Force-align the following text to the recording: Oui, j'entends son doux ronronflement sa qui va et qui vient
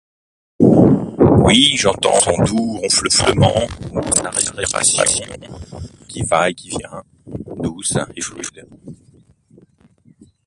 Oui, 0.59 1.75
j'entends 1.77 2.19
son 2.21 2.35
doux 2.43 2.71
ronronflement 2.77 3.67
sa 4.63 5.03
qui 6.09 6.23
va 6.23 6.49
et 6.49 6.55
qui 6.55 6.69
vient 6.69 7.03